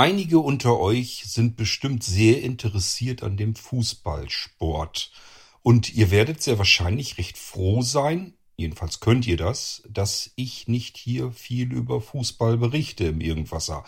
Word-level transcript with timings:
Einige 0.00 0.38
unter 0.38 0.80
euch 0.80 1.24
sind 1.26 1.56
bestimmt 1.56 2.02
sehr 2.02 2.40
interessiert 2.40 3.22
an 3.22 3.36
dem 3.36 3.54
Fußballsport. 3.54 5.12
Und 5.60 5.92
ihr 5.92 6.10
werdet 6.10 6.42
sehr 6.42 6.56
wahrscheinlich 6.56 7.18
recht 7.18 7.36
froh 7.36 7.82
sein, 7.82 8.32
jedenfalls 8.56 9.00
könnt 9.00 9.26
ihr 9.26 9.36
das, 9.36 9.82
dass 9.86 10.30
ich 10.36 10.68
nicht 10.68 10.96
hier 10.96 11.32
viel 11.32 11.70
über 11.74 12.00
Fußball 12.00 12.56
berichte 12.56 13.04
im 13.04 13.20
Irgendwasser. 13.20 13.84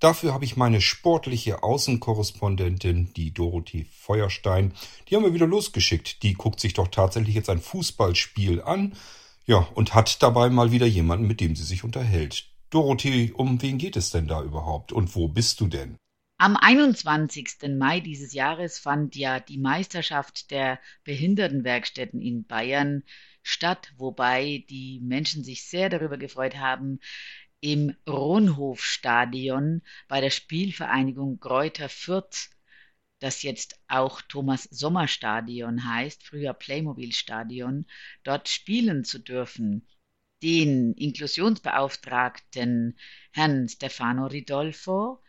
Dafür 0.00 0.34
habe 0.34 0.44
ich 0.44 0.56
meine 0.56 0.80
sportliche 0.80 1.62
Außenkorrespondentin, 1.62 3.14
die 3.14 3.32
Dorothee 3.32 3.86
Feuerstein, 4.00 4.72
die 5.08 5.14
haben 5.14 5.22
wir 5.22 5.32
wieder 5.32 5.46
losgeschickt. 5.46 6.24
Die 6.24 6.32
guckt 6.32 6.58
sich 6.58 6.74
doch 6.74 6.88
tatsächlich 6.88 7.36
jetzt 7.36 7.50
ein 7.50 7.60
Fußballspiel 7.60 8.62
an, 8.62 8.94
ja, 9.46 9.58
und 9.74 9.94
hat 9.94 10.24
dabei 10.24 10.50
mal 10.50 10.72
wieder 10.72 10.86
jemanden, 10.86 11.28
mit 11.28 11.40
dem 11.40 11.54
sie 11.54 11.62
sich 11.62 11.84
unterhält. 11.84 12.51
Dorothee, 12.72 13.32
um 13.32 13.60
wen 13.60 13.76
geht 13.76 13.96
es 13.96 14.08
denn 14.08 14.26
da 14.26 14.42
überhaupt 14.42 14.92
und 14.92 15.14
wo 15.14 15.28
bist 15.28 15.60
du 15.60 15.66
denn? 15.66 15.98
Am 16.38 16.56
21. 16.56 17.68
Mai 17.76 18.00
dieses 18.00 18.32
Jahres 18.32 18.78
fand 18.78 19.14
ja 19.14 19.40
die 19.40 19.58
Meisterschaft 19.58 20.50
der 20.50 20.80
Behindertenwerkstätten 21.04 22.22
in 22.22 22.46
Bayern 22.46 23.02
statt, 23.42 23.92
wobei 23.98 24.64
die 24.70 25.00
Menschen 25.02 25.44
sich 25.44 25.68
sehr 25.68 25.90
darüber 25.90 26.16
gefreut 26.16 26.56
haben, 26.56 26.98
im 27.60 27.94
Ronhofstadion 28.08 29.82
bei 30.08 30.22
der 30.22 30.30
Spielvereinigung 30.30 31.40
Greuther 31.40 31.90
Fürth, 31.90 32.48
das 33.18 33.42
jetzt 33.42 33.78
auch 33.86 34.22
Thomas 34.22 34.64
Sommer 34.64 35.08
Stadion 35.08 35.84
heißt, 35.84 36.24
früher 36.24 36.54
Playmobil 36.54 37.12
Stadion, 37.12 37.84
dort 38.24 38.48
spielen 38.48 39.04
zu 39.04 39.18
dürfen 39.18 39.86
den 40.42 40.94
Inklusionsbeauftragten 40.94 42.98
Herrn 43.30 43.68
Stefano 43.68 44.26
Ridolfo 44.26 45.22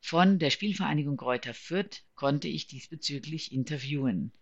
von 0.00 0.38
der 0.38 0.50
Spielvereinigung 0.50 1.16
Greuther 1.16 1.54
Fürth 1.54 2.02
konnte 2.14 2.48
ich 2.48 2.66
diesbezüglich 2.66 3.52
interviewen. 3.52 4.32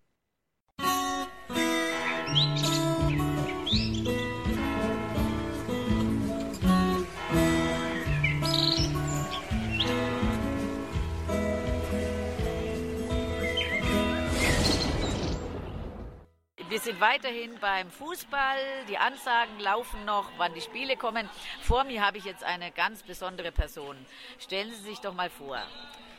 Wir 16.69 16.81
sind 16.81 17.01
weiterhin 17.01 17.57
beim 17.61 17.89
Fußball. 17.93 18.57
Die 18.89 18.99
Ansagen 18.99 19.61
laufen 19.61 20.05
noch, 20.05 20.29
wann 20.37 20.53
die 20.53 20.61
Spiele 20.61 20.97
kommen. 20.97 21.29
Vor 21.61 21.85
mir 21.85 22.05
habe 22.05 22.19
ich 22.19 22.25
jetzt 22.25 22.43
eine 22.43 22.73
ganz 22.73 23.05
besondere 23.05 23.53
Person. 23.53 23.97
Stellen 24.41 24.73
Sie 24.73 24.83
sich 24.83 24.99
doch 24.99 25.15
mal 25.15 25.31
vor. 25.31 25.59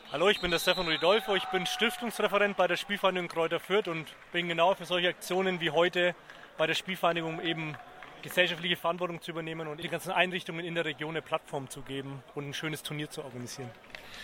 Hallo, 0.09 0.29
ich 0.29 0.39
bin 0.39 0.49
der 0.49 0.59
Stefan 0.59 0.87
Ridolfo. 0.87 1.35
Ich 1.35 1.43
bin 1.45 1.65
Stiftungsreferent 1.65 2.55
bei 2.55 2.67
der 2.67 2.77
Spielvereinigung 2.77 3.27
Kräuter 3.27 3.59
Fürth 3.59 3.89
und 3.89 4.07
bin 4.31 4.47
genau 4.47 4.73
für 4.73 4.85
solche 4.85 5.09
Aktionen 5.09 5.59
wie 5.59 5.71
heute 5.71 6.15
bei 6.57 6.65
der 6.65 6.75
Spielvereinigung 6.75 7.41
eben 7.41 7.75
gesellschaftliche 8.21 8.75
Verantwortung 8.75 9.21
zu 9.21 9.31
übernehmen 9.31 9.67
und 9.67 9.83
die 9.83 9.89
ganzen 9.89 10.11
Einrichtungen 10.11 10.65
in 10.65 10.75
der 10.75 10.85
Region 10.85 11.11
eine 11.11 11.21
Plattform 11.21 11.69
zu 11.69 11.81
geben 11.81 12.23
und 12.35 12.49
ein 12.49 12.53
schönes 12.53 12.83
Turnier 12.83 13.09
zu 13.09 13.23
organisieren. 13.23 13.69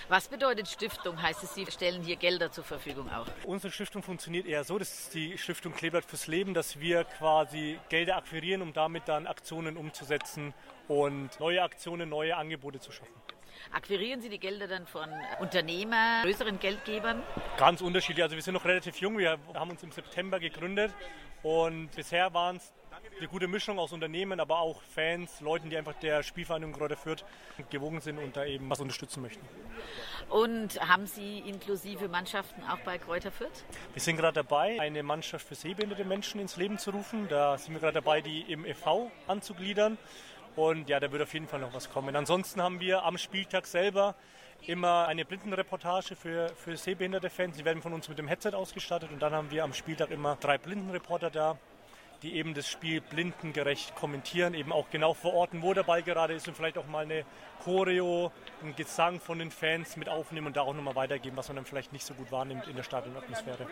Was 0.09 0.27
bedeutet 0.27 0.67
Stiftung? 0.67 1.22
Heißt 1.22 1.44
es, 1.44 1.53
Sie 1.55 1.66
stellen 1.69 2.03
hier 2.03 2.16
Gelder 2.16 2.52
zur 2.52 2.63
Verfügung 2.63 3.09
auch? 3.11 3.27
Unsere 3.45 3.72
Stiftung 3.72 4.03
funktioniert 4.03 4.45
eher 4.45 4.63
so, 4.63 4.77
das 4.80 4.94
ist 5.00 5.13
die 5.13 5.38
Stiftung 5.38 5.73
Kleeblatt 5.73 6.05
fürs 6.05 6.27
Leben, 6.27 6.53
dass 6.53 6.80
wir 6.80 7.03
quasi 7.03 7.80
Gelder 7.89 8.17
akquirieren, 8.17 8.61
um 8.61 8.73
damit 8.73 9.08
dann 9.08 9.27
Aktionen 9.27 9.77
umzusetzen 9.77 10.53
und 10.88 11.39
neue 11.39 11.61
Aktionen, 11.61 12.09
neue 12.09 12.35
Angebote 12.35 12.80
zu 12.80 12.91
schaffen. 12.91 13.13
Akquirieren 13.72 14.22
Sie 14.22 14.30
die 14.30 14.39
Gelder 14.39 14.67
dann 14.67 14.85
von 14.88 15.09
Unternehmern, 15.39 16.23
größeren 16.23 16.59
Geldgebern? 16.59 17.23
Ganz 17.57 17.81
unterschiedlich. 17.81 18.23
Also 18.23 18.35
wir 18.35 18.44
sind 18.44 18.55
noch 18.55 18.66
relativ 18.66 18.97
jung. 18.97 19.17
Wir 19.17 19.38
haben 19.53 19.72
uns 19.72 19.83
im 19.83 19.91
September 19.91 20.39
gegründet 20.39 20.94
und 21.44 21.89
bisher 21.95 22.33
waren 22.33 22.57
es 22.57 22.73
eine 23.18 23.28
gute 23.28 23.48
Mischung 23.48 23.80
aus 23.80 23.94
Unternehmen, 23.94 24.40
aber 24.40 24.59
auch 24.59 24.81
Fans, 24.81 25.40
Leuten, 25.42 25.70
die 25.70 25.78
einfach 25.78 25.94
der 25.94 26.24
Spielvereinigung 26.24 26.74
Kräuter 26.74 26.98
Fürth 26.98 27.24
gewogen 27.70 28.02
sind 28.02 28.18
und 28.18 28.36
da 28.36 28.46
eben 28.46 28.70
was 28.70 28.80
unterstützen 28.80 29.22
möchten. 29.22 29.46
Und 30.30 30.80
haben 30.81 31.08
Sie 31.08 31.40
inklusive 31.40 32.08
Mannschaften 32.08 32.64
auch 32.64 32.80
bei 32.80 32.98
Kräuter 32.98 33.31
Fürth? 33.31 33.66
Wir 33.94 34.02
sind 34.02 34.18
gerade 34.18 34.34
dabei, 34.34 34.80
eine 34.80 35.04
Mannschaft 35.04 35.48
für 35.48 35.56
sehbehinderte 35.56 36.06
Menschen 36.06 36.40
ins 36.40 36.58
Leben 36.58 36.78
zu 36.78 36.92
rufen. 36.92 37.28
Da 37.30 37.58
sind 37.58 37.74
wir 37.74 37.80
gerade 37.80 37.96
dabei, 37.96 38.22
die 38.22 38.42
im 38.42 38.66
e.V. 38.66 39.12
anzugliedern. 39.28 39.98
Und 40.56 40.90
ja, 40.90 41.00
da 41.00 41.12
wird 41.12 41.22
auf 41.22 41.34
jeden 41.34 41.48
Fall 41.48 41.60
noch 41.60 41.74
was 41.74 41.90
kommen. 41.90 42.16
Ansonsten 42.16 42.62
haben 42.62 42.80
wir 42.80 43.04
am 43.04 43.18
Spieltag 43.18 43.66
selber 43.66 44.16
immer 44.68 45.08
eine 45.08 45.25
Blindenreportage 45.25 46.16
für, 46.16 46.50
für 46.50 46.78
sehbehinderte 46.78 47.30
Fans. 47.30 47.58
Die 47.58 47.66
werden 47.66 47.81
von 47.81 47.94
uns 47.94 48.08
mit 48.08 48.18
dem 48.18 48.28
Headset 48.28 48.52
ausgestattet 48.54 49.12
und 49.12 49.22
dann 49.22 49.34
haben 49.34 49.52
wir 49.52 49.64
am 49.64 49.74
Spieltag 49.74 50.12
immer 50.12 50.38
drei 50.40 50.58
Blindenreporter 50.58 51.30
da, 51.30 51.58
die 52.23 52.35
eben 52.38 52.53
das 52.53 52.69
Spiel 52.69 53.01
blindengerecht 53.01 53.95
kommentieren, 53.95 54.53
eben 54.53 54.72
auch 54.72 54.89
genau 54.89 55.13
verorten, 55.13 55.61
wo 55.61 55.73
der 55.73 55.84
Ball 55.84 56.01
gerade 56.01 56.34
ist 56.34 56.47
und 56.47 56.56
vielleicht 56.56 56.78
auch 56.78 56.88
mal 56.88 57.03
eine 57.03 57.25
Choreo, 57.63 58.31
einen 58.61 58.75
Gesang 58.75 59.19
von 59.19 59.39
den 59.39 59.51
Fans 59.51 59.97
mit 59.97 60.07
aufnehmen 60.07 60.47
und 60.47 60.57
da 60.57 60.62
auch 60.62 60.73
nochmal 60.73 60.95
weitergeben, 60.95 61.35
was 61.35 61.50
man 61.50 61.57
dann 61.57 61.66
vielleicht 61.66 61.91
nicht 61.91 62.06
so 62.06 62.13
gut 62.13 62.31
wahrnimmt 62.31 62.67
in 62.67 62.75
der 62.75 62.83
Stadionatmosphäre. 62.83 63.67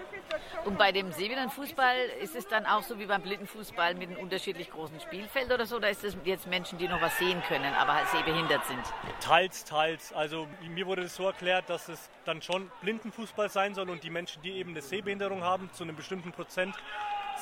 Und 0.66 0.78
bei 0.78 0.92
dem 0.92 1.12
Seebehindertenfußball 1.12 1.96
ist 2.22 2.36
es 2.36 2.48
dann 2.48 2.66
auch 2.66 2.84
so 2.84 3.00
wie 3.00 3.06
beim 3.06 3.22
Blindenfußball 3.22 3.96
mit 3.96 4.10
einem 4.10 4.20
unterschiedlich 4.20 4.70
großen 4.70 5.00
Spielfeld 5.00 5.52
oder 5.52 5.66
so? 5.66 5.78
Oder 5.78 5.90
ist 5.90 6.04
es 6.04 6.18
jetzt 6.26 6.48
Menschen, 6.48 6.78
die 6.78 6.88
noch 6.88 7.02
was 7.02 7.18
sehen 7.18 7.42
können, 7.48 7.74
aber 7.74 7.96
halt 7.96 8.08
sehbehindert 8.10 8.66
sind? 8.66 8.82
Teils, 9.22 9.64
teils. 9.64 10.14
Also 10.14 10.48
mir 10.70 10.86
wurde 10.88 11.04
es 11.04 11.16
so 11.16 11.26
erklärt, 11.26 11.70
dass 11.70 11.88
es 11.88 12.10
dann 12.26 12.42
schon 12.42 12.70
Blindenfußball 12.82 13.50
sein 13.50 13.74
soll 13.76 13.90
und 13.90 14.04
die 14.04 14.10
Menschen, 14.10 14.42
die 14.42 14.52
eben 14.52 14.72
eine 14.72 14.82
Sehbehinderung 14.82 15.42
haben, 15.42 15.70
zu 15.72 15.84
einem 15.84 15.96
bestimmten 15.96 16.32
Prozent 16.32 16.76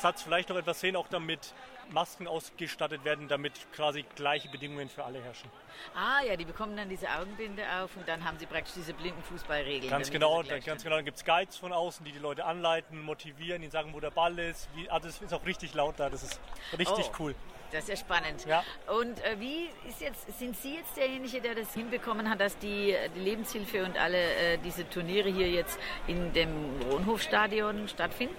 Satz 0.00 0.22
vielleicht 0.22 0.48
noch 0.48 0.56
etwas 0.56 0.80
sehen, 0.80 0.96
auch 0.96 1.08
damit 1.08 1.54
Masken 1.92 2.26
ausgestattet 2.26 3.04
werden, 3.04 3.28
damit 3.28 3.52
quasi 3.72 4.04
gleiche 4.14 4.48
Bedingungen 4.48 4.88
für 4.88 5.04
alle 5.04 5.22
herrschen. 5.22 5.50
Ah 5.94 6.22
ja, 6.22 6.36
die 6.36 6.44
bekommen 6.44 6.76
dann 6.76 6.88
diese 6.88 7.08
Augenbinde 7.10 7.62
auf 7.80 7.96
und 7.96 8.06
dann 8.08 8.24
haben 8.24 8.38
sie 8.38 8.46
praktisch 8.46 8.74
diese 8.74 8.94
blinden 8.94 9.22
Fußballregeln. 9.22 9.90
Ganz 9.90 10.10
genau, 10.10 10.42
dann, 10.42 10.60
ganz 10.60 10.82
genau. 10.82 10.96
Dann 10.96 11.04
gibt 11.04 11.16
es 11.16 11.24
Guides 11.24 11.56
von 11.56 11.72
außen, 11.72 12.04
die 12.04 12.12
die 12.12 12.18
Leute 12.18 12.44
anleiten, 12.44 13.00
motivieren, 13.02 13.62
ihnen 13.62 13.70
sagen, 13.70 13.92
wo 13.92 14.00
der 14.00 14.10
Ball 14.10 14.38
ist. 14.38 14.68
Wie, 14.74 14.88
also 14.88 15.08
es 15.08 15.20
ist 15.20 15.34
auch 15.34 15.44
richtig 15.44 15.74
laut 15.74 15.94
da, 15.98 16.08
das 16.08 16.22
ist 16.22 16.40
richtig 16.78 17.10
oh. 17.10 17.16
cool. 17.18 17.34
Das 17.72 17.84
ist 17.84 17.88
ja 17.88 17.96
spannend. 17.96 18.44
Ja. 18.46 18.64
Und 18.88 19.22
äh, 19.24 19.38
wie 19.38 19.68
ist 19.88 20.00
jetzt, 20.00 20.38
sind 20.38 20.56
Sie 20.56 20.74
jetzt 20.74 20.96
derjenige, 20.96 21.40
der 21.40 21.54
das 21.54 21.72
hinbekommen 21.72 22.28
hat, 22.28 22.40
dass 22.40 22.58
die, 22.58 22.96
die 23.14 23.20
Lebenshilfe 23.20 23.84
und 23.84 23.96
alle 23.96 24.18
äh, 24.18 24.58
diese 24.58 24.88
Turniere 24.88 25.30
hier 25.30 25.48
jetzt 25.48 25.78
in 26.08 26.32
dem 26.32 26.50
Wohnhofstadion 26.90 27.86
stattfinden? 27.86 28.34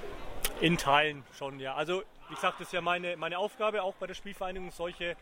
In 0.62 0.78
Teilen 0.78 1.24
schon, 1.38 1.60
ja. 1.60 1.74
Also 1.74 2.04
wie 2.30 2.36
gesagt, 2.36 2.60
das 2.60 2.68
ist 2.68 2.74
ja 2.74 2.82
meine, 2.82 3.18
meine 3.18 3.40
Aufgabe, 3.40 3.82
auch 3.82 3.96
bei 3.96 4.06
der 4.06 4.14
Spielvereinigung 4.14 4.72
solche 4.72 5.16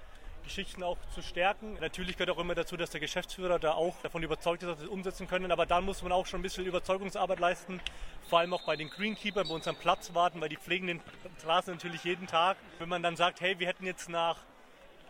Geschichten 0.44 0.84
auch 0.84 0.98
zu 1.14 1.22
stärken. 1.22 1.78
Natürlich 1.80 2.18
gehört 2.18 2.36
auch 2.36 2.42
immer 2.42 2.56
dazu, 2.56 2.76
dass 2.76 2.90
der 2.90 3.00
Geschäftsführer 3.00 3.58
da 3.58 3.72
auch 3.72 3.96
davon 4.04 4.22
überzeugt 4.22 4.64
ist, 4.64 4.70
dass 4.70 4.80
wir 4.80 4.86
es 4.86 4.92
umsetzen 4.92 5.30
können. 5.30 5.52
Aber 5.54 5.66
dann 5.66 5.86
muss 5.86 6.04
man 6.04 6.12
auch 6.12 6.26
schon 6.26 6.42
ein 6.42 6.44
bisschen 6.44 6.66
Überzeugungsarbeit 6.66 7.40
leisten, 7.40 7.80
vor 8.28 8.40
allem 8.40 8.54
auch 8.54 8.66
bei 8.66 8.76
den 8.76 8.90
Greenkeepern, 8.90 9.48
bei 9.48 9.54
unserem 9.54 9.78
Platz 9.78 10.14
warten, 10.14 10.42
weil 10.42 10.50
die 10.50 10.58
pflegen 10.58 10.88
den 10.88 11.02
Straßen 11.40 11.74
natürlich 11.74 12.04
jeden 12.04 12.28
Tag. 12.28 12.58
Wenn 12.78 12.90
man 12.90 13.02
dann 13.02 13.16
sagt, 13.16 13.40
hey, 13.40 13.58
wir 13.60 13.68
hätten 13.68 13.86
jetzt 13.86 14.10
nach 14.10 14.38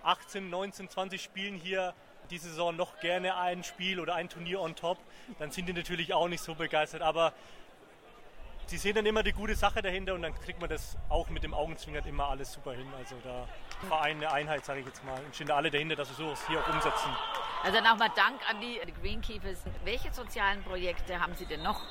18, 0.03 0.47
19, 0.47 0.89
20 0.89 1.23
Spielen 1.23 1.55
hier 1.55 1.95
diese 2.29 2.49
Saison 2.49 2.75
noch 2.75 2.99
gerne 2.99 3.35
ein 3.35 3.63
Spiel 3.63 3.99
oder 3.99 4.13
ein 4.13 4.29
Turnier 4.29 4.61
on 4.61 4.75
top, 4.75 4.99
dann 5.39 5.49
sind 5.49 5.67
die 5.67 5.73
natürlich 5.73 6.13
auch 6.13 6.27
nicht 6.27 6.43
so 6.43 6.53
begeistert. 6.53 7.01
Aber 7.01 7.33
die 8.71 8.77
sehen 8.77 8.95
dann 8.95 9.05
immer 9.05 9.23
die 9.23 9.33
gute 9.33 9.55
Sache 9.55 9.81
dahinter 9.81 10.13
und 10.13 10.21
dann 10.21 10.33
kriegt 10.33 10.59
man 10.59 10.69
das 10.69 10.97
auch 11.09 11.29
mit 11.29 11.43
dem 11.43 11.53
Augenzwinkern 11.53 12.05
immer 12.05 12.29
alles 12.29 12.53
super 12.53 12.73
hin. 12.73 12.87
Also 12.97 13.15
da 13.23 13.47
Verein, 13.87 14.17
eine 14.17 14.31
Einheit, 14.31 14.65
sage 14.65 14.81
ich 14.81 14.85
jetzt 14.85 15.03
mal, 15.03 15.19
und 15.23 15.33
stehen 15.33 15.47
da 15.47 15.55
alle 15.55 15.71
dahinter, 15.71 15.95
dass 15.95 16.09
wir 16.09 16.15
sowas 16.15 16.45
hier 16.47 16.59
auch 16.59 16.67
umsetzen. 16.67 17.09
Also 17.63 17.79
nochmal 17.81 18.09
Dank 18.15 18.39
an 18.49 18.61
die 18.61 18.79
Greenkeepers. 19.01 19.63
Welche 19.83 20.11
sozialen 20.11 20.63
Projekte 20.63 21.19
haben 21.19 21.35
Sie 21.35 21.45
denn 21.45 21.63
noch? 21.63 21.81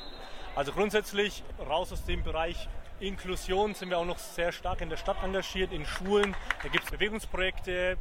Also 0.54 0.72
grundsätzlich 0.72 1.44
raus 1.58 1.92
aus 1.92 2.04
dem 2.04 2.22
Bereich 2.22 2.68
Inklusion 3.00 3.74
sind 3.74 3.90
wir 3.90 3.98
auch 3.98 4.04
noch 4.04 4.18
sehr 4.18 4.50
stark 4.50 4.80
in 4.80 4.90
der 4.90 4.96
Stadt 4.96 5.22
engagiert, 5.22 5.72
in 5.72 5.86
Schulen. 5.86 6.34
Da 6.62 6.68
gibt 6.68 6.84
es 6.84 6.90
Bewegungsprojekte, 6.90 7.96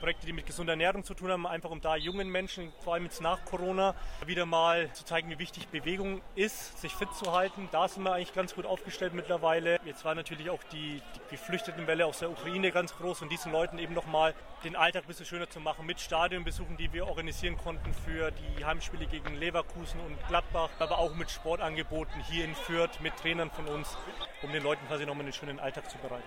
Projekte, 0.00 0.26
die 0.26 0.32
mit 0.32 0.46
gesunder 0.46 0.72
Ernährung 0.72 1.04
zu 1.04 1.14
tun 1.14 1.30
haben, 1.30 1.46
einfach 1.46 1.70
um 1.70 1.80
da 1.80 1.96
jungen 1.96 2.28
Menschen, 2.28 2.72
vor 2.80 2.94
allem 2.94 3.04
jetzt 3.04 3.22
nach 3.22 3.44
Corona, 3.44 3.94
wieder 4.26 4.44
mal 4.44 4.92
zu 4.92 5.04
zeigen, 5.04 5.30
wie 5.30 5.38
wichtig 5.38 5.68
Bewegung 5.68 6.20
ist, 6.34 6.78
sich 6.80 6.92
fit 6.92 7.08
zu 7.14 7.32
halten. 7.32 7.68
Da 7.72 7.88
sind 7.88 8.02
wir 8.02 8.12
eigentlich 8.12 8.34
ganz 8.34 8.54
gut 8.54 8.66
aufgestellt 8.66 9.14
mittlerweile. 9.14 9.80
Jetzt 9.84 10.04
war 10.04 10.14
natürlich 10.14 10.50
auch 10.50 10.62
die, 10.72 11.00
die 11.14 11.30
Geflüchtetenwelle 11.30 12.04
aus 12.04 12.18
der 12.18 12.30
Ukraine 12.30 12.70
ganz 12.70 12.94
groß 12.96 13.22
und 13.22 13.30
diesen 13.30 13.52
Leuten 13.52 13.78
eben 13.78 13.94
nochmal 13.94 14.34
den 14.64 14.76
Alltag 14.76 15.04
ein 15.04 15.06
bisschen 15.08 15.26
schöner 15.26 15.50
zu 15.50 15.60
machen 15.60 15.86
mit 15.86 16.00
Stadionbesuchen, 16.00 16.76
die 16.76 16.92
wir 16.92 17.06
organisieren 17.06 17.56
konnten 17.56 17.92
für 17.94 18.30
die 18.30 18.64
Heimspiele 18.64 19.06
gegen 19.06 19.34
Leverkusen 19.36 20.00
und 20.00 20.16
Gladbach, 20.28 20.70
aber 20.78 20.98
auch 20.98 21.14
mit 21.14 21.30
Sportangeboten 21.30 22.22
hier 22.22 22.44
in 22.44 22.54
Fürth, 22.54 23.00
mit 23.00 23.16
Trainern 23.16 23.50
von 23.50 23.66
uns, 23.66 23.96
um 24.42 24.52
den 24.52 24.62
Leuten 24.62 24.86
quasi 24.86 25.04
nochmal 25.04 25.24
einen 25.24 25.32
schönen 25.32 25.58
Alltag 25.58 25.90
zu 25.90 25.98
bereiten. 25.98 26.22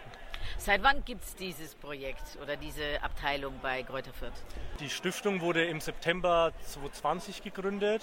Seit 0.58 0.84
wann 0.84 1.04
gibt 1.06 1.24
es 1.24 1.36
dieses 1.36 1.76
Projekt 1.76 2.38
oder 2.42 2.56
diese 2.58 3.02
Abteilung 3.02 3.54
bei 3.62 3.84
Kräuter 3.84 4.14
Fürth? 4.14 4.34
Die 4.80 4.90
Stiftung 4.90 5.42
wurde 5.42 5.66
im 5.66 5.80
September 5.80 6.52
2020 6.66 7.44
gegründet. 7.44 8.02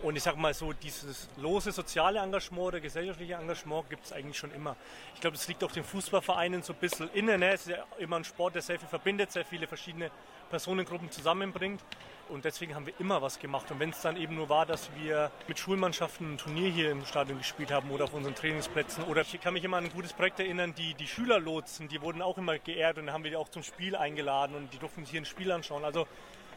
Und 0.00 0.14
ich 0.14 0.22
sage 0.22 0.38
mal 0.38 0.54
so, 0.54 0.72
dieses 0.72 1.28
lose 1.38 1.72
soziale 1.72 2.20
Engagement 2.20 2.68
oder 2.68 2.80
gesellschaftliche 2.80 3.34
Engagement 3.34 3.90
gibt 3.90 4.04
es 4.04 4.12
eigentlich 4.12 4.38
schon 4.38 4.52
immer. 4.52 4.76
Ich 5.14 5.20
glaube, 5.20 5.36
das 5.36 5.48
liegt 5.48 5.64
auch 5.64 5.72
den 5.72 5.82
Fußballvereinen 5.82 6.62
so 6.62 6.72
ein 6.72 6.78
bisschen 6.78 7.10
innen. 7.14 7.40
Ne? 7.40 7.52
Es 7.52 7.62
ist 7.62 7.76
ja 7.76 7.84
immer 7.98 8.16
ein 8.16 8.24
Sport, 8.24 8.54
der 8.54 8.62
sehr 8.62 8.78
viel 8.78 8.88
verbindet, 8.88 9.32
sehr 9.32 9.44
viele 9.44 9.66
verschiedene 9.66 10.12
Personengruppen 10.50 11.10
zusammenbringt. 11.10 11.80
Und 12.28 12.44
deswegen 12.44 12.76
haben 12.76 12.86
wir 12.86 12.92
immer 13.00 13.22
was 13.22 13.40
gemacht. 13.40 13.70
Und 13.72 13.80
wenn 13.80 13.90
es 13.90 14.00
dann 14.00 14.16
eben 14.16 14.36
nur 14.36 14.48
war, 14.48 14.66
dass 14.66 14.88
wir 14.94 15.32
mit 15.48 15.58
Schulmannschaften 15.58 16.34
ein 16.34 16.38
Turnier 16.38 16.70
hier 16.70 16.92
im 16.92 17.04
Stadion 17.04 17.38
gespielt 17.38 17.72
haben 17.72 17.90
oder 17.90 18.04
auf 18.04 18.14
unseren 18.14 18.36
Trainingsplätzen. 18.36 19.02
Oder 19.04 19.22
ich 19.22 19.40
kann 19.40 19.54
mich 19.54 19.64
immer 19.64 19.78
an 19.78 19.84
ein 19.86 19.92
gutes 19.92 20.12
Projekt 20.12 20.38
erinnern, 20.38 20.74
die, 20.76 20.94
die 20.94 21.08
Schülerlotsen, 21.08 21.88
die 21.88 22.00
wurden 22.02 22.22
auch 22.22 22.38
immer 22.38 22.58
geehrt 22.58 22.98
und 22.98 23.06
dann 23.06 23.14
haben 23.14 23.24
wir 23.24 23.30
die 23.30 23.36
auch 23.36 23.48
zum 23.48 23.64
Spiel 23.64 23.96
eingeladen 23.96 24.54
und 24.54 24.72
die 24.72 24.78
durften 24.78 25.02
sich 25.02 25.10
hier 25.10 25.22
ein 25.22 25.24
Spiel 25.24 25.50
anschauen. 25.50 25.84
Also 25.84 26.06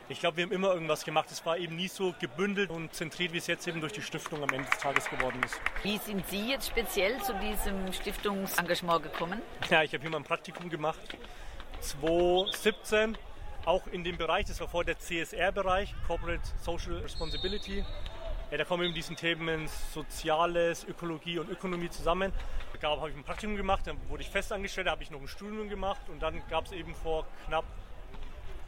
ich 0.10 0.20
glaube, 0.20 0.38
wir 0.38 0.46
haben 0.46 0.52
immer 0.52 0.74
irgendwas 0.74 1.06
gemacht. 1.06 1.30
Es 1.32 1.46
war 1.46 1.58
eben 1.58 1.76
nie 1.76 1.88
so 1.88 2.14
gebündelt 2.20 2.70
und 2.70 2.94
zentriert, 2.94 3.34
wie 3.34 3.38
es 3.38 3.48
jetzt 3.48 3.68
eben 3.68 3.80
durch 3.80 3.94
die 3.94 4.02
Stiftung 4.02 4.44
am 4.44 4.50
Ende 4.50 4.70
des 4.70 4.80
Tages 4.80 5.10
geworden 5.10 5.40
ist. 5.44 5.60
Wie 5.84 5.98
sind 5.98 6.28
Sie 6.28 6.50
jetzt 6.50 6.68
speziell 6.68 7.22
zu 7.22 7.34
diesem 7.36 7.92
Stiftungsengagement 7.94 9.04
gekommen? 9.04 9.42
Ja, 9.70 9.84
ich 9.84 9.94
habe 9.94 10.02
hier 10.02 10.10
mal 10.10 10.18
ein 10.18 10.24
Praktikum 10.24 10.70
gemacht. 10.70 11.00
2017, 11.80 13.18
auch 13.66 13.88
in 13.88 14.04
dem 14.04 14.18
Bereich, 14.18 14.46
das 14.46 14.60
war 14.60 14.68
vorher 14.68 14.94
der 14.94 15.00
CSR-Bereich, 15.00 15.94
Corporate 16.08 16.42
Social 16.62 16.98
Responsibility. 16.98 17.84
Ja, 18.52 18.58
da 18.58 18.66
kommen 18.66 18.84
eben 18.84 18.94
diesen 18.94 19.16
Themen 19.16 19.70
Soziales, 19.94 20.84
Ökologie 20.84 21.40
und 21.40 21.50
Ökonomie 21.50 21.90
zusammen. 21.90 22.34
Da 22.82 22.90
habe 22.90 23.10
ich 23.12 23.16
ein 23.16 23.24
Praktikum 23.24 23.56
gemacht, 23.56 23.88
dann 23.88 23.98
wurde 24.10 24.24
ich 24.24 24.30
festangestellt, 24.30 24.88
da 24.88 24.92
habe 24.92 25.04
ich 25.04 25.12
noch 25.12 25.22
ein 25.22 25.28
Studium 25.28 25.70
gemacht 25.70 26.10
und 26.10 26.22
dann 26.22 26.42
gab 26.50 26.66
es 26.66 26.72
eben 26.72 26.94
vor 26.96 27.26
knapp 27.46 27.64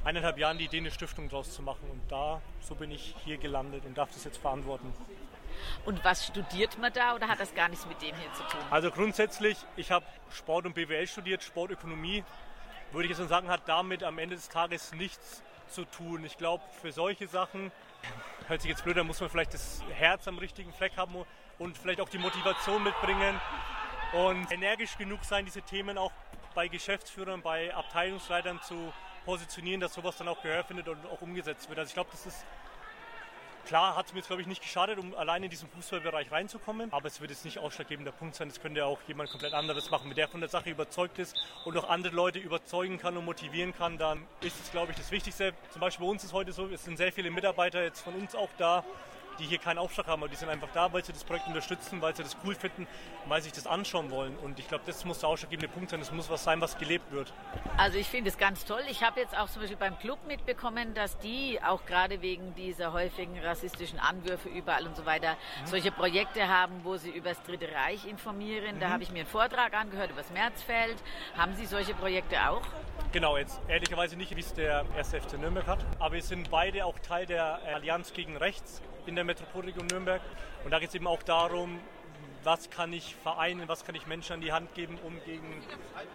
eineinhalb 0.03 0.37
Jahren 0.37 0.57
die 0.57 0.65
Idee, 0.65 0.77
eine 0.77 0.91
Stiftung 0.91 1.29
daraus 1.29 1.53
zu 1.53 1.61
machen. 1.61 1.89
Und 1.89 2.01
da, 2.11 2.41
so 2.61 2.75
bin 2.75 2.91
ich 2.91 3.15
hier 3.23 3.37
gelandet 3.37 3.85
und 3.85 3.97
darf 3.97 4.11
das 4.11 4.23
jetzt 4.23 4.37
verantworten. 4.37 4.93
Und 5.85 6.03
was 6.03 6.25
studiert 6.25 6.77
man 6.77 6.91
da 6.93 7.15
oder 7.15 7.27
hat 7.27 7.39
das 7.39 7.53
gar 7.53 7.69
nichts 7.69 7.85
mit 7.85 8.01
dem 8.01 8.15
hier 8.15 8.33
zu 8.33 8.43
tun? 8.43 8.59
Also 8.69 8.91
grundsätzlich, 8.91 9.57
ich 9.75 9.91
habe 9.91 10.05
Sport 10.31 10.65
und 10.65 10.75
BWL 10.75 11.07
studiert, 11.07 11.43
Sportökonomie. 11.43 12.23
Würde 12.91 13.09
ich 13.09 13.17
jetzt 13.17 13.27
sagen, 13.29 13.47
hat 13.47 13.61
damit 13.67 14.03
am 14.03 14.19
Ende 14.19 14.35
des 14.35 14.49
Tages 14.49 14.93
nichts 14.93 15.41
zu 15.67 15.85
tun. 15.85 16.23
Ich 16.25 16.37
glaube, 16.37 16.63
für 16.81 16.91
solche 16.91 17.27
Sachen, 17.27 17.71
hört 18.47 18.61
sich 18.61 18.69
jetzt 18.69 18.83
blöd, 18.83 18.97
da 18.97 19.03
muss 19.03 19.19
man 19.19 19.29
vielleicht 19.29 19.53
das 19.53 19.81
Herz 19.93 20.27
am 20.27 20.37
richtigen 20.37 20.71
Fleck 20.73 20.97
haben 20.97 21.15
und 21.57 21.77
vielleicht 21.77 22.01
auch 22.01 22.09
die 22.09 22.17
Motivation 22.17 22.83
mitbringen 22.83 23.39
und 24.13 24.51
energisch 24.51 24.97
genug 24.97 25.23
sein, 25.23 25.45
diese 25.45 25.61
Themen 25.61 25.97
auch 25.97 26.11
bei 26.53 26.67
Geschäftsführern, 26.67 27.41
bei 27.41 27.73
Abteilungsleitern 27.73 28.61
zu 28.61 28.93
positionieren, 29.25 29.81
dass 29.81 29.93
sowas 29.93 30.17
dann 30.17 30.27
auch 30.27 30.41
Gehör 30.41 30.63
findet 30.63 30.87
und 30.87 31.05
auch 31.07 31.21
umgesetzt 31.21 31.69
wird. 31.69 31.79
Also 31.79 31.89
ich 31.89 31.93
glaube, 31.93 32.09
das 32.11 32.25
ist 32.25 32.45
Klar 33.65 33.95
hat 33.95 34.07
es 34.07 34.13
mir 34.13 34.19
jetzt, 34.19 34.27
glaube 34.27 34.41
ich, 34.41 34.47
nicht 34.47 34.61
geschadet, 34.61 34.99
um 34.99 35.15
allein 35.15 35.41
in 35.43 35.49
diesen 35.49 35.69
Fußballbereich 35.69 36.31
reinzukommen. 36.31 36.91
Aber 36.91 37.07
es 37.07 37.21
wird 37.21 37.31
jetzt 37.31 37.45
nicht 37.45 37.59
ausschlaggebender 37.59 38.11
Punkt 38.11 38.35
sein. 38.35 38.49
Das 38.49 38.59
könnte 38.59 38.85
auch 38.85 38.99
jemand 39.07 39.29
komplett 39.29 39.53
anderes 39.53 39.89
machen. 39.89 40.09
Wenn 40.09 40.15
der 40.15 40.27
von 40.27 40.41
der 40.41 40.49
Sache 40.49 40.69
überzeugt 40.69 41.17
ist 41.17 41.37
und 41.63 41.77
auch 41.77 41.89
andere 41.89 42.13
Leute 42.13 42.39
überzeugen 42.39 42.97
kann 42.97 43.15
und 43.15 43.23
motivieren 43.23 43.73
kann, 43.73 43.97
dann 43.97 44.27
ist 44.41 44.59
es, 44.61 44.69
glaube 44.71 44.91
ich, 44.91 44.97
das 44.97 45.11
Wichtigste. 45.11 45.53
Zum 45.69 45.79
Beispiel 45.79 46.05
bei 46.05 46.11
uns 46.11 46.25
ist 46.25 46.33
heute 46.33 46.51
so, 46.51 46.67
es 46.67 46.83
sind 46.83 46.97
sehr 46.97 47.13
viele 47.13 47.31
Mitarbeiter 47.31 47.81
jetzt 47.81 48.01
von 48.01 48.13
uns 48.15 48.35
auch 48.35 48.49
da, 48.57 48.83
die 49.39 49.45
hier 49.45 49.57
keinen 49.57 49.77
Aufschlag 49.77 50.07
haben, 50.07 50.21
aber 50.21 50.29
die 50.29 50.35
sind 50.35 50.49
einfach 50.49 50.69
da, 50.73 50.91
weil 50.91 51.03
sie 51.03 51.13
das 51.13 51.23
Projekt 51.23 51.47
unterstützen, 51.47 52.01
weil 52.01 52.15
sie 52.15 52.23
das 52.23 52.37
cool 52.45 52.55
finden, 52.55 52.87
weil 53.25 53.41
sie 53.41 53.49
sich 53.49 53.53
das 53.53 53.67
anschauen 53.67 54.11
wollen. 54.11 54.37
Und 54.37 54.59
ich 54.59 54.67
glaube, 54.67 54.83
das 54.85 55.05
muss 55.05 55.19
der 55.19 55.29
ausschlaggebende 55.29 55.67
Punkt 55.67 55.89
sein. 55.89 55.99
Das 55.99 56.11
muss 56.11 56.29
was 56.29 56.43
sein, 56.43 56.61
was 56.61 56.77
gelebt 56.77 57.11
wird. 57.11 57.33
Also 57.77 57.97
ich 57.97 58.07
finde 58.07 58.29
es 58.29 58.37
ganz 58.37 58.65
toll. 58.65 58.81
Ich 58.89 59.03
habe 59.03 59.19
jetzt 59.19 59.37
auch 59.37 59.49
zum 59.49 59.61
Beispiel 59.61 59.77
beim 59.77 59.97
Club 59.99 60.19
mitbekommen, 60.27 60.93
dass 60.93 61.17
die 61.19 61.59
auch 61.65 61.85
gerade 61.85 62.21
wegen 62.21 62.53
dieser 62.55 62.93
häufigen 62.93 63.39
rassistischen 63.39 63.99
Anwürfe 63.99 64.49
überall 64.49 64.85
und 64.87 64.95
so 64.95 65.05
weiter 65.05 65.33
mhm. 65.33 65.67
solche 65.67 65.91
Projekte 65.91 66.47
haben, 66.47 66.83
wo 66.83 66.97
sie 66.97 67.09
über 67.09 67.29
das 67.29 67.43
Dritte 67.43 67.67
Reich 67.71 68.05
informieren. 68.05 68.75
Mhm. 68.75 68.79
Da 68.79 68.89
habe 68.89 69.03
ich 69.03 69.11
mir 69.11 69.19
einen 69.19 69.27
Vortrag 69.27 69.73
angehört 69.73 70.11
über 70.11 70.21
das 70.21 70.31
Märzfeld. 70.31 70.97
Haben 71.37 71.55
Sie 71.55 71.65
solche 71.65 71.93
Projekte 71.93 72.37
auch? 72.47 72.61
Genau, 73.11 73.37
jetzt 73.37 73.61
ehrlicherweise 73.67 74.15
nicht, 74.15 74.35
wie 74.35 74.39
es 74.39 74.53
der 74.53 74.85
1. 74.97 75.09
FC 75.09 75.39
Nürnberg 75.39 75.67
hat. 75.67 75.85
Aber 75.99 76.15
wir 76.15 76.23
sind 76.23 76.49
beide 76.49 76.85
auch 76.85 76.97
Teil 76.99 77.25
der 77.25 77.59
Allianz 77.73 78.13
gegen 78.13 78.37
Rechts 78.37 78.81
in 79.05 79.15
der 79.15 79.23
Metropolregion 79.23 79.87
Nürnberg. 79.87 80.21
Und 80.63 80.71
da 80.71 80.79
geht 80.79 80.89
es 80.89 80.95
eben 80.95 81.07
auch 81.07 81.23
darum, 81.23 81.79
was 82.43 82.69
kann 82.69 82.91
ich 82.91 83.15
vereinen, 83.15 83.67
was 83.67 83.85
kann 83.85 83.95
ich 83.95 84.05
Menschen 84.05 84.33
an 84.33 84.41
die 84.41 84.51
Hand 84.51 84.73
geben, 84.73 84.97
um 85.03 85.13
gegen 85.23 85.63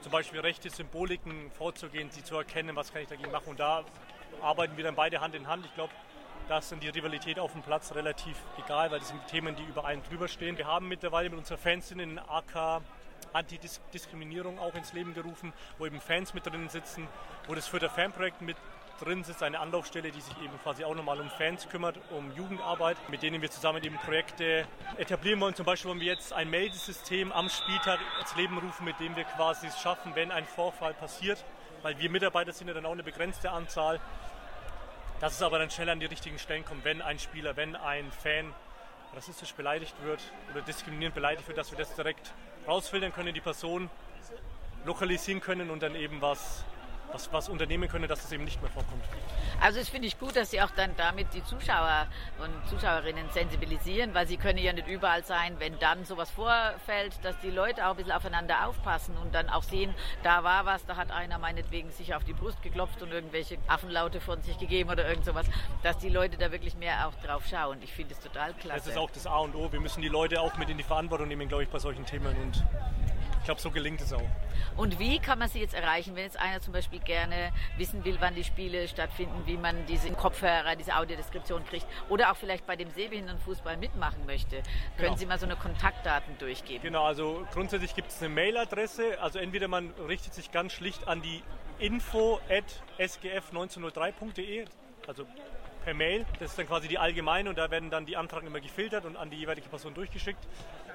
zum 0.03 0.13
Beispiel 0.13 0.41
rechte 0.41 0.69
Symboliken 0.71 1.51
vorzugehen, 1.53 2.11
sie 2.11 2.23
zu 2.23 2.37
erkennen, 2.37 2.77
was 2.77 2.93
kann 2.93 3.03
ich 3.03 3.09
dagegen 3.09 3.31
machen. 3.31 3.49
Und 3.49 3.61
da 3.61 3.85
arbeiten 4.43 4.77
wir 4.77 4.85
dann 4.85 4.95
beide 4.95 5.21
Hand 5.21 5.35
in 5.35 5.47
Hand. 5.47 5.65
Ich 5.65 5.75
glaube, 5.75 5.93
da 6.49 6.59
ist 6.59 6.73
dann 6.73 6.81
die 6.81 6.89
Rivalität 6.89 7.39
auf 7.39 7.53
dem 7.53 7.63
Platz 7.63 7.95
relativ 7.95 8.37
egal, 8.63 8.91
weil 8.91 9.01
das 9.01 9.09
sind 9.09 9.27
Themen, 9.27 9.55
die 9.57 9.65
über 9.65 9.85
einen 9.85 10.03
drüber 10.03 10.29
stehen. 10.29 10.57
Wir 10.57 10.67
haben 10.67 10.89
mittlerweile 10.89 11.31
mit 11.31 11.39
unserer 11.39 11.59
Fanszene 11.59 12.03
in 12.03 12.19
AK 12.19 12.83
Antidiskriminierung 13.33 14.59
auch 14.59 14.75
ins 14.75 14.93
Leben 14.93 15.13
gerufen, 15.13 15.53
wo 15.79 15.87
eben 15.87 16.01
Fans 16.01 16.35
mit 16.35 16.47
drin 16.47 16.69
sitzen, 16.69 17.07
wo 17.47 17.55
das 17.55 17.69
für 17.69 17.79
das 17.79 17.93
Fanprojekt 17.93 18.41
mit 18.41 18.57
drin 18.99 19.25
sitzt, 19.25 19.43
eine 19.43 19.61
Anlaufstelle, 19.61 20.11
die 20.11 20.21
sich 20.21 20.37
eben 20.43 20.59
quasi 20.63 20.85
auch 20.85 20.95
nochmal 20.95 21.21
um 21.21 21.31
Fans 21.31 21.69
kümmert, 21.69 21.99
um 22.11 22.35
Jugendarbeit, 22.37 22.97
mit 23.09 23.23
denen 23.23 23.41
wir 23.41 23.51
zusammen 23.51 23.83
eben 23.83 23.97
Projekte 23.97 24.67
etablieren 24.97 25.41
wollen. 25.41 25.55
Zum 25.55 25.67
Beispiel 25.67 25.91
wollen 25.91 26.01
wir 26.01 26.07
jetzt 26.09 26.33
ein 26.33 26.51
Meldesystem 26.51 27.33
am 27.33 27.49
Spieltag 27.49 28.01
ins 28.21 28.37
Leben 28.37 28.59
rufen, 28.59 28.85
mit 28.85 28.99
dem 29.01 29.17
wir 29.17 29.25
quasi 29.25 29.67
es 29.67 29.81
schaffen, 29.81 30.15
wenn 30.15 30.31
ein 30.31 30.47
Vorfall 30.47 30.95
passiert, 30.95 31.45
weil 31.83 31.99
wir 31.99 32.11
Mitarbeiter 32.11 32.53
sind 32.53 32.69
ja 32.69 32.75
dann 32.75 32.87
auch 32.87 32.93
eine 32.93 33.03
begrenzte 33.03 33.51
Anzahl, 33.51 34.01
dass 35.21 35.35
es 35.35 35.43
aber 35.43 35.59
dann 35.59 35.71
schnell 35.71 35.89
an 35.91 36.01
die 36.01 36.07
richtigen 36.07 36.39
Stellen 36.39 36.65
kommt, 36.65 36.85
wenn 36.85 37.03
ein 37.03 37.19
Spieler, 37.19 37.57
wenn 37.57 37.77
ein 37.77 38.11
Fan 38.13 38.53
rassistisch 39.15 39.53
beleidigt 39.55 39.95
wird 40.03 40.21
oder 40.53 40.63
diskriminierend 40.63 41.15
beleidigt 41.15 41.47
wird, 41.49 41.59
dass 41.59 41.71
wir 41.71 41.79
das 41.79 41.95
direkt 41.95 42.33
rausfiltern 42.67 43.13
können, 43.13 43.35
die 43.35 43.41
Person 43.41 43.91
lokalisieren 44.85 45.41
können 45.41 45.71
und 45.71 45.83
dann 45.83 45.95
eben 45.95 46.21
was 46.21 46.65
was, 47.13 47.33
was 47.33 47.49
unternehmen 47.49 47.89
können, 47.89 48.09
dass 48.09 48.23
das 48.23 48.33
eben 48.33 48.45
nicht 48.45 48.61
mehr 48.61 48.71
vorkommt. 48.71 49.05
Also 49.61 49.79
das 49.79 49.89
finde 49.89 50.09
ich 50.09 50.19
gut, 50.19 50.37
dass 50.37 50.51
Sie 50.51 50.61
auch 50.61 50.71
dann 50.71 50.95
damit 50.97 51.33
die 51.35 51.45
Zuschauer 51.45 52.07
und 52.43 52.69
Zuschauerinnen 52.69 53.31
sensibilisieren, 53.31 54.15
weil 54.15 54.27
sie 54.27 54.37
können 54.37 54.59
ja 54.59 54.73
nicht 54.73 54.89
überall 54.89 55.25
sein, 55.25 55.57
wenn 55.59 55.79
dann 55.79 56.05
sowas 56.05 56.31
vorfällt, 56.31 57.13
dass 57.23 57.39
die 57.41 57.51
Leute 57.51 57.87
auch 57.87 57.91
ein 57.91 57.97
bisschen 57.97 58.13
aufeinander 58.13 58.67
aufpassen 58.67 59.17
und 59.17 59.35
dann 59.35 59.49
auch 59.49 59.63
sehen, 59.63 59.95
da 60.23 60.45
war 60.45 60.67
was, 60.67 60.85
da 60.87 60.97
hat 60.97 61.11
einer 61.11 61.39
meinetwegen 61.39 61.91
sich 61.91 62.15
auf 62.15 62.25
die 62.25 62.33
Brust 62.33 62.63
geklopft 62.63 63.03
und 63.03 63.11
irgendwelche 63.11 63.59
Affenlaute 63.67 64.21
von 64.21 64.43
sich 64.43 64.59
gegeben 64.59 64.91
oder 64.91 65.09
irgend 65.09 65.25
sowas, 65.25 65.47
dass 65.83 65.99
die 65.99 66.09
Leute 66.09 66.37
da 66.37 66.53
wirklich 66.53 66.77
mehr 66.77 67.09
auch 67.09 67.15
drauf 67.25 67.45
schauen. 67.49 67.79
Ich 67.83 67.93
finde 67.93 68.15
es 68.15 68.21
total 68.21 68.55
klasse. 68.55 68.81
Das 68.81 68.87
ist 68.89 68.99
auch 68.99 69.11
das 69.11 69.27
A 69.27 69.39
und 69.39 69.55
O. 69.55 69.71
Wir 69.73 69.81
müssen 69.81 70.03
die 70.03 70.09
Leute 70.09 70.41
auch 70.41 70.57
mit 70.57 70.69
in 70.69 70.79
die 70.79 70.85
Verantwortung 70.85 71.29
nehmen, 71.29 71.49
glaube 71.49 71.65
ich, 71.65 71.69
bei 71.69 71.79
solchen 71.79 72.05
Themen 72.07 72.37
und 72.37 72.65
glaube, 73.49 73.63
so 73.63 73.71
gelingt 73.71 74.03
es 74.03 74.13
auch. 74.13 74.29
Und 74.77 74.99
wie 74.99 75.19
kann 75.21 75.39
man 75.39 75.49
sie 75.49 75.59
jetzt 75.59 75.73
erreichen, 75.73 76.15
wenn 76.15 76.25
jetzt 76.25 76.39
einer 76.39 76.61
zum 76.61 76.75
Beispiel 76.75 76.99
gerne 76.99 77.51
wissen 77.79 78.05
will, 78.05 78.19
wann 78.21 78.35
die 78.35 78.45
Spiele 78.45 78.87
stattfinden, 78.89 79.47
wie 79.47 79.57
man 79.57 79.87
diese 79.87 80.11
Kopfhörer, 80.11 80.77
diese 80.77 80.95
Audiodeskription 80.95 81.65
kriegt 81.65 81.87
oder 82.11 82.31
auch 82.31 82.37
vielleicht 82.37 82.67
bei 82.67 82.77
dem 82.77 82.91
Sehbehindertenfußball 82.91 83.79
mitmachen 83.79 84.27
möchte? 84.27 84.57
Können 84.57 84.65
genau. 84.99 85.17
Sie 85.17 85.25
mal 85.25 85.39
so 85.39 85.47
eine 85.47 85.57
Kontaktdaten 85.57 86.37
durchgeben? 86.37 86.83
Genau, 86.83 87.05
also 87.05 87.47
grundsätzlich 87.51 87.95
gibt 87.95 88.11
es 88.11 88.21
eine 88.21 88.29
Mailadresse. 88.29 89.19
Also 89.23 89.39
entweder 89.39 89.67
man 89.67 89.93
richtet 90.07 90.35
sich 90.35 90.53
ganz 90.53 90.75
schlicht 90.75 91.09
an 91.09 91.23
die 91.23 91.43
info 91.79 92.41
at 92.51 92.83
sgf1903.de, 92.99 94.67
also 95.07 95.25
per 95.89 95.95
Mail. 95.95 96.27
Das 96.39 96.51
ist 96.51 96.59
dann 96.59 96.67
quasi 96.67 96.87
die 96.87 96.99
allgemeine 96.99 97.49
und 97.49 97.57
da 97.57 97.71
werden 97.71 97.89
dann 97.89 98.05
die 98.05 98.15
Anfragen 98.15 98.47
immer 98.47 98.61
gefiltert 98.61 99.07
und 99.07 99.17
an 99.17 99.31
die 99.31 99.39
jeweilige 99.39 99.71
Person 99.71 99.95
durchgeschickt. 99.95 100.47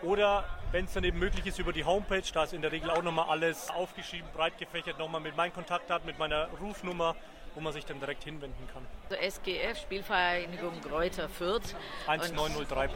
Oder 0.04 0.44
wenn 0.72 0.86
es 0.86 0.94
dann 0.94 1.04
eben 1.04 1.18
möglich 1.18 1.48
ist 1.48 1.58
über 1.58 1.74
die 1.74 1.84
Homepage, 1.84 2.22
da 2.32 2.44
ist 2.44 2.54
in 2.54 2.62
der 2.62 2.72
Regel 2.72 2.92
auch 2.92 3.02
nochmal 3.02 3.26
alles 3.28 3.72
aufgeschrieben, 3.72 4.30
breit 4.36 4.60
gefächert, 4.60 5.00
nochmal 5.00 5.22
mit 5.22 5.36
meinen 5.36 5.52
Kontaktdaten, 5.52 6.06
mit 6.06 6.20
meiner 6.20 6.48
Rufnummer, 6.62 7.16
wo 7.56 7.62
man 7.62 7.74
sich 7.74 7.86
dann 7.86 8.00
direkt 8.00 8.24
hinwenden 8.24 8.68
kann. 8.72 8.86
Also 9.10 9.16
SGF, 9.16 9.80
Spielvereinigung 9.82 10.80
Kräuter 10.82 11.28
Fürth. 11.28 11.76
1903.de. 12.06 12.92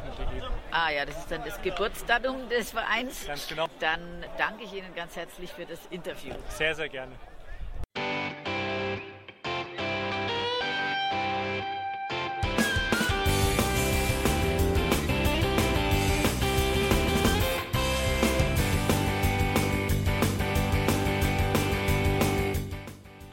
Ah 0.70 0.92
ja, 0.92 1.04
das 1.04 1.18
ist 1.18 1.32
dann 1.32 1.44
das 1.46 1.60
Geburtsdatum 1.64 2.48
des 2.50 2.70
Vereins. 2.70 3.26
Ganz 3.26 3.48
genau. 3.48 3.66
Dann 3.80 4.24
danke 4.38 4.66
ich 4.66 4.74
Ihnen 4.74 4.94
ganz 4.94 5.16
herzlich 5.16 5.52
für 5.52 5.66
das 5.66 5.80
Interview. 5.90 6.36
Sehr, 6.50 6.76
sehr 6.76 6.90
gerne. 6.90 7.14